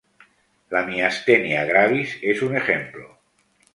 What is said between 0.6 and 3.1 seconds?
La miastenia gravis es un ejemplo.